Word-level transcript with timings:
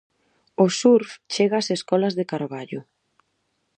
O 0.63 0.65
surf 0.79 1.09
chega 1.33 1.59
ás 1.61 1.69
escolas 1.77 2.13
de 2.15 2.25
Carballo. 2.31 2.81